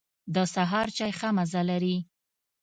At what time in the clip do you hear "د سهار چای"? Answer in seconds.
0.33-1.11